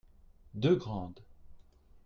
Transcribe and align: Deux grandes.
Deux 0.55 0.75
grandes. 0.77 1.19